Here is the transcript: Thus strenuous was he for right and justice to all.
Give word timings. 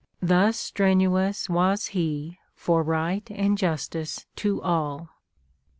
Thus 0.23 0.57
strenuous 0.57 1.47
was 1.47 1.89
he 1.89 2.39
for 2.55 2.81
right 2.81 3.29
and 3.29 3.55
justice 3.55 4.25
to 4.37 4.59
all. 4.63 5.09